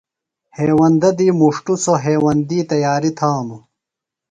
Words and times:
ہیوندہ 0.57 1.09
دی 1.17 1.27
مُݜٹوۡ 1.39 1.79
سوۡ 1.83 1.99
ہیوندی 2.03 2.59
تیاریۡ 2.69 3.15
تھانوۡ۔ 3.17 3.61